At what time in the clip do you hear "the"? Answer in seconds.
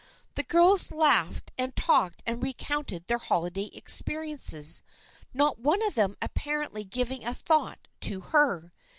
0.33-0.41